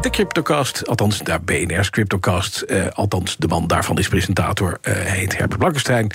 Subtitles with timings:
[0.00, 2.60] de Cryptocast, althans naar BNR's Cryptocast.
[2.60, 6.10] Eh, althans, de man daarvan is presentator, eh, heet Herbert Blankenstein.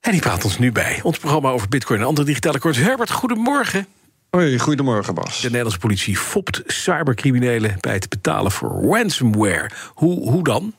[0.00, 1.00] En die praat ons nu bij.
[1.02, 2.76] Ons programma over bitcoin en andere digitale coins.
[2.76, 3.86] Herbert, goedemorgen.
[4.30, 5.40] Hoi, goedemorgen Bas.
[5.40, 9.70] De Nederlandse politie fopt cybercriminelen bij het betalen voor ransomware.
[9.94, 10.74] Hoe, hoe dan?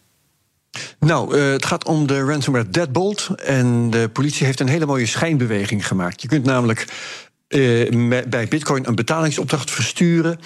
[0.99, 3.29] Nou, uh, het gaat om de ransomware Deadbolt.
[3.45, 6.21] En de politie heeft een hele mooie schijnbeweging gemaakt.
[6.21, 6.87] Je kunt namelijk
[7.49, 10.39] uh, bij Bitcoin een betalingsopdracht versturen.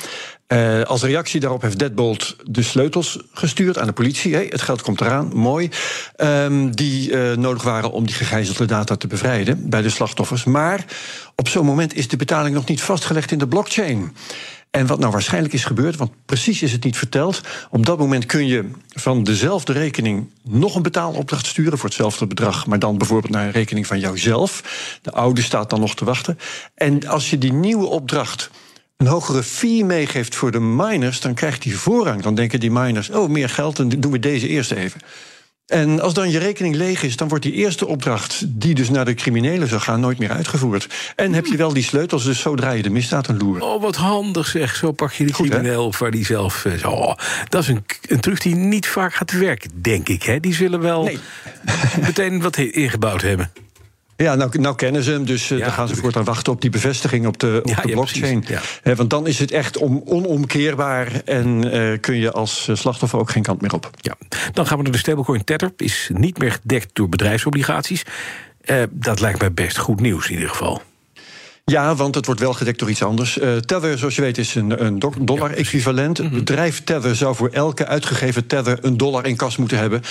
[0.47, 4.35] Uh, als reactie daarop heeft Deadbolt de sleutels gestuurd aan de politie.
[4.35, 5.69] Het geld komt eraan, mooi.
[6.17, 10.43] Um, die uh, nodig waren om die gegijzelde data te bevrijden bij de slachtoffers.
[10.43, 10.85] Maar
[11.35, 14.15] op zo'n moment is de betaling nog niet vastgelegd in de blockchain.
[14.73, 17.41] En wat nou waarschijnlijk is gebeurd, want precies is het niet verteld.
[17.69, 22.67] Op dat moment kun je van dezelfde rekening nog een betaalopdracht sturen voor hetzelfde bedrag,
[22.67, 24.63] maar dan bijvoorbeeld naar een rekening van jouzelf.
[25.01, 26.37] De oude staat dan nog te wachten.
[26.75, 28.49] En als je die nieuwe opdracht
[28.97, 32.21] een hogere fee meegeeft voor de miners, dan krijgt die voorrang.
[32.21, 35.01] Dan denken die miners: oh, meer geld, dan doen we deze eerst even.
[35.65, 39.05] En als dan je rekening leeg is, dan wordt die eerste opdracht, die dus naar
[39.05, 40.87] de criminelen zou gaan, nooit meer uitgevoerd.
[41.15, 43.61] En heb je wel die sleutels, dus zodra je de misdaad aan loeren.
[43.61, 44.75] Oh, wat handig zeg.
[44.75, 46.65] Zo pak je die Goed, crimineel of waar die zelf.
[46.79, 47.15] Zo, oh,
[47.49, 50.23] dat is een, een truc die niet vaak gaat werken, denk ik.
[50.23, 50.39] Hè?
[50.39, 51.19] Die zullen wel nee.
[52.01, 53.51] meteen wat ingebouwd hebben.
[54.15, 56.69] Ja, nou, nou kennen ze hem, dus ja, dan gaan ze voortaan wachten op die
[56.69, 58.43] bevestiging op de, op ja, de blockchain.
[58.47, 63.19] Ja, He, want dan is het echt om, onomkeerbaar en uh, kun je als slachtoffer
[63.19, 63.89] ook geen kant meer op.
[63.95, 64.15] Ja.
[64.53, 65.73] Dan gaan we naar de stablecoin Tether.
[65.77, 68.03] Is niet meer gedekt door bedrijfsobligaties.
[68.65, 70.81] Uh, dat lijkt mij best goed nieuws in ieder geval.
[71.65, 73.37] Ja, want het wordt wel gedekt door iets anders.
[73.37, 76.17] Uh, tether, zoals je weet, is een, een dollar-equivalent.
[76.17, 80.01] Het bedrijf Tether zou voor elke uitgegeven Tether een dollar in kas moeten hebben.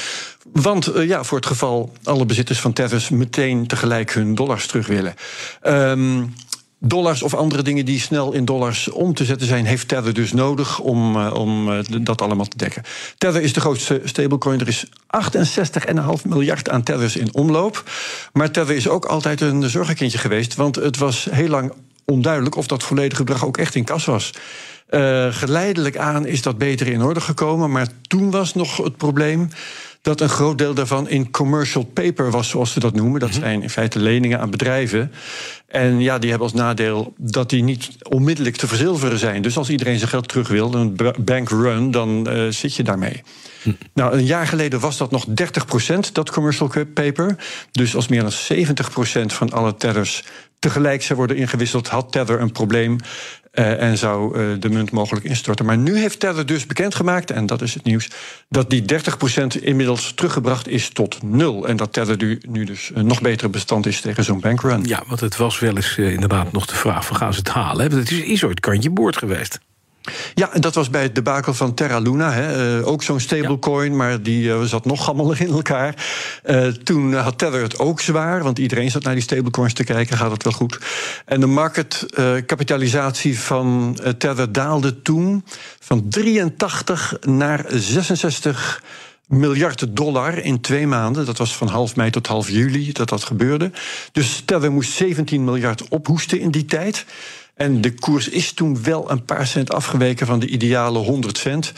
[0.53, 4.87] Want uh, ja, voor het geval alle bezitters van Tethers meteen tegelijk hun dollars terug
[4.87, 5.15] willen.
[5.63, 6.35] Um,
[6.85, 10.33] dollars of andere dingen die snel in dollars om te zetten zijn, heeft Tether dus
[10.33, 12.83] nodig om, uh, om uh, dat allemaal te dekken.
[13.19, 14.61] Tether is de grootste stablecoin.
[14.61, 17.91] Er is 68,5 miljard aan Tethers in omloop.
[18.33, 21.73] Maar Tether is ook altijd een zorgenkindje geweest, want het was heel lang
[22.05, 24.31] onduidelijk of dat volledige bedrag ook echt in kas was.
[24.91, 29.49] Uh, geleidelijk aan is dat beter in orde gekomen, maar toen was nog het probleem
[30.03, 33.21] dat een groot deel daarvan in commercial paper was, zoals ze dat noemen.
[33.21, 35.13] Dat zijn in feite leningen aan bedrijven.
[35.67, 39.43] En ja, die hebben als nadeel dat die niet onmiddellijk te verzilveren zijn.
[39.43, 43.23] Dus als iedereen zijn geld terug wil, een bank run, dan uh, zit je daarmee.
[43.63, 43.71] Hm.
[43.95, 45.33] Nou, een jaar geleden was dat nog 30%,
[46.13, 47.37] dat commercial paper.
[47.73, 50.25] Dus als meer dan 70% van alle tethers
[50.63, 52.99] tegelijk zou worden ingewisseld, had Tether een probleem.
[53.53, 55.67] Uh, en zou uh, de munt mogelijk instorten.
[55.67, 58.09] Maar nu heeft Tether dus bekendgemaakt, en dat is het nieuws,
[58.49, 61.69] dat die 30% inmiddels teruggebracht is tot nul.
[61.69, 64.85] En dat Tether nu, nu dus een nog betere bestand is tegen zo'n bankrun.
[64.85, 67.49] Ja, want het was wel eens uh, inderdaad nog de vraag: van gaan ze het
[67.49, 67.93] halen?
[67.93, 69.61] Het is, is ooit kantje boord geweest.
[70.35, 72.33] Ja, en dat was bij het debakel van Terra Luna.
[72.33, 72.79] Hè.
[72.79, 73.97] Uh, ook zo'n stablecoin, ja.
[73.97, 76.07] maar die uh, zat nog gammelig in elkaar.
[76.47, 80.17] Uh, toen had Tether het ook zwaar, want iedereen zat naar die stablecoins te kijken.
[80.17, 80.79] Gaat het wel goed?
[81.25, 85.45] En de marketkapitalisatie van Tether daalde toen
[85.81, 88.83] van 83 naar 66
[89.33, 91.27] miljard dollar in twee maanden.
[91.27, 93.71] Dat was van half mei tot half juli dat dat gebeurde.
[94.13, 97.05] Dus Tether moest 17 miljard ophoesten in die tijd.
[97.63, 101.73] En de koers is toen wel een paar cent afgeweken van de ideale 100 cent.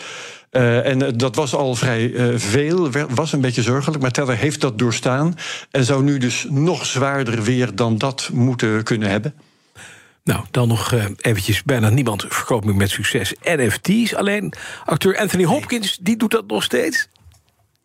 [0.53, 4.03] Uh, en dat was al vrij uh, veel, was een beetje zorgelijk.
[4.03, 5.37] Maar Tether heeft dat doorstaan.
[5.71, 9.35] En zou nu dus nog zwaarder weer dan dat moeten kunnen hebben.
[10.23, 14.15] Nou, dan nog uh, eventjes, bijna niemand verkoopt meer met succes NFT's.
[14.15, 14.53] Alleen
[14.85, 17.09] acteur Anthony Hopkins, die doet dat nog steeds.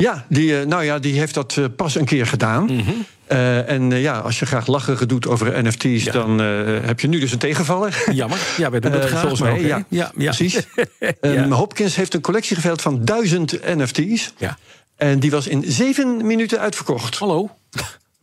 [0.03, 2.63] Ja, die, nou ja, die heeft dat pas een keer gedaan.
[2.63, 3.05] Mm -hmm.
[3.31, 6.11] Uh, en uh, ja, als je graag lachen doet over NFT's, ja.
[6.11, 8.03] dan uh, heb je nu dus een tegenvaller.
[8.11, 8.39] Jammer.
[8.57, 9.19] Ja, wij doen het graag.
[9.19, 9.85] Volgens mij, ja.
[9.87, 10.11] ja.
[10.17, 10.31] ja.
[10.31, 10.59] Precies.
[11.21, 14.33] um, Hopkins heeft een collectie geveild van duizend NFT's.
[14.37, 14.57] Ja.
[14.95, 17.17] En die was in zeven minuten uitverkocht.
[17.17, 17.49] Hallo.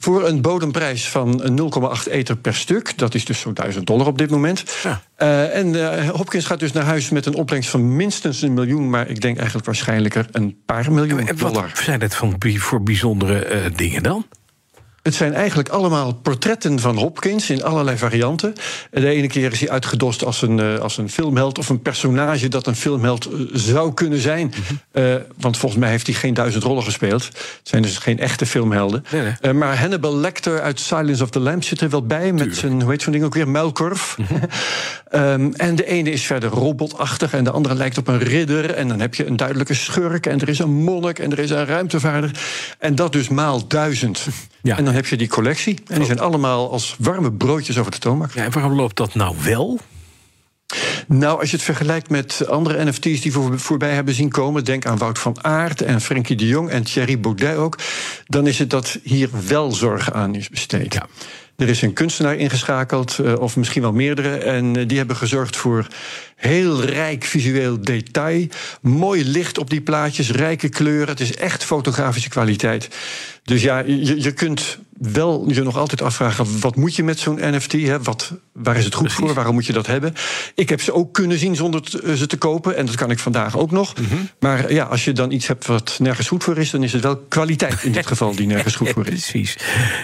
[0.06, 1.58] Voor een bodemprijs van
[2.06, 2.98] 0,8 ether per stuk.
[2.98, 4.64] Dat is dus zo'n 1000 dollar op dit moment.
[4.82, 5.02] Ja.
[5.18, 8.90] Uh, en uh, Hopkins gaat dus naar huis met een opbrengst van minstens een miljoen.
[8.90, 11.62] Maar ik denk eigenlijk waarschijnlijker een paar miljoen en dollar.
[11.74, 14.26] Wat zijn het van, voor bijzondere uh, dingen dan?
[15.06, 18.54] Het zijn eigenlijk allemaal portretten van Hopkins in allerlei varianten.
[18.90, 22.48] De ene keer is hij uitgedost als een, uh, als een filmheld of een personage
[22.48, 24.46] dat een filmheld uh, zou kunnen zijn.
[24.46, 25.04] Mhm.
[25.04, 27.24] Uh, want volgens mij heeft hij geen duizend rollen gespeeld.
[27.24, 29.04] Het zijn dus geen echte filmhelden.
[29.10, 29.52] Nee, nee.
[29.52, 32.20] maar Hannibal Lecter uit Silence of the Lambs zit er wel bij.
[32.20, 32.48] Tuurlijk.
[32.48, 34.16] Met zijn, hoe heet zo'n ding ook weer, muilkorf.
[34.18, 34.26] Mm
[35.10, 35.20] -hmm.
[35.20, 38.74] um, en de ene is verder robotachtig en de andere lijkt op een ridder.
[38.74, 41.50] En dan heb je een duidelijke schurk en er is een monnik en er is
[41.50, 42.30] een ruimtevaarder.
[42.78, 44.26] En dat dus maal duizend.
[44.62, 44.76] Ja.
[44.76, 45.78] En dan heb je die collectie.
[45.86, 48.32] En die zijn allemaal als warme broodjes over de toonbank.
[48.32, 49.80] Ja, en waarom loopt dat nou wel?
[51.06, 54.86] Nou, als je het vergelijkt met andere NFT's die voor, voorbij hebben zien komen, denk
[54.86, 57.78] aan Wout van Aert en Frenkie de Jong en Thierry Baudet ook,
[58.26, 60.94] dan is het dat hier wel zorg aan is besteed.
[60.94, 61.06] Ja.
[61.56, 64.36] Er is een kunstenaar ingeschakeld, of misschien wel meerdere.
[64.36, 65.86] En die hebben gezorgd voor
[66.36, 68.46] heel rijk visueel detail.
[68.80, 71.08] Mooi licht op die plaatjes, rijke kleuren.
[71.08, 72.88] Het is echt fotografische kwaliteit.
[73.42, 77.38] Dus ja, je, je kunt wel je nog altijd afvragen: wat moet je met zo'n
[77.40, 77.72] NFT?
[77.72, 78.02] Hè?
[78.02, 79.24] Wat, waar is het goed Precies.
[79.24, 79.34] voor?
[79.34, 80.14] Waarom moet je dat hebben?
[80.54, 81.82] Ik heb ze ook kunnen zien zonder
[82.16, 82.76] ze te kopen.
[82.76, 83.98] En dat kan ik vandaag ook nog.
[83.98, 84.28] Mm -hmm.
[84.40, 87.02] Maar ja, als je dan iets hebt wat nergens goed voor is, dan is het
[87.02, 89.30] wel kwaliteit in dit geval die nergens goed voor is.
[89.30, 89.56] Precies.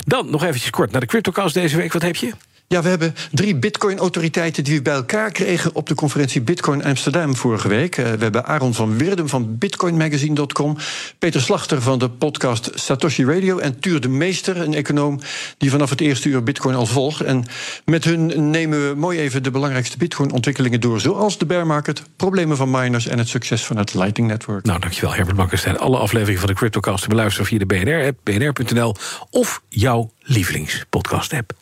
[0.06, 1.92] Dan nog eventjes kort naar de CryptoCast deze week.
[1.92, 2.32] Wat heb je?
[2.72, 7.36] Ja, we hebben drie Bitcoin-autoriteiten die we bij elkaar kregen op de conferentie Bitcoin Amsterdam
[7.36, 7.96] vorige week.
[7.96, 10.76] We hebben Aaron van Wirdum van bitcoinmagazine.com,
[11.18, 15.20] Peter Slachter van de podcast Satoshi Radio en Tuur de Meester, een econoom
[15.58, 17.20] die vanaf het eerste uur Bitcoin al volgt.
[17.20, 17.44] En
[17.84, 22.56] met hun nemen we mooi even de belangrijkste Bitcoin-ontwikkelingen door, zoals de bear market, problemen
[22.56, 24.64] van miners en het succes van het Lightning Network.
[24.64, 25.78] Nou, dankjewel Herbert Blankenstein.
[25.78, 28.94] Alle afleveringen van de CryptoCast te beluisteren via de BNR-app, bnr.nl
[29.30, 31.61] of jouw lievelingspodcast-app.